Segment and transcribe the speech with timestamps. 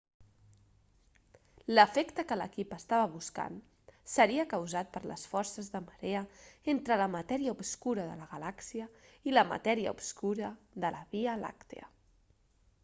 [1.73, 3.57] l'efecte que l'equip estava buscant
[4.13, 6.23] seria causat per les forces de marea
[6.73, 8.87] entre la matèria obscura de la galàxia
[9.31, 10.49] i la matèria obscura
[10.85, 11.91] de la via làctia